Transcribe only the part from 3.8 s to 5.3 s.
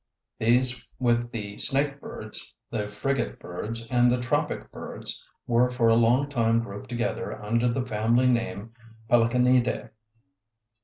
and the tropic birds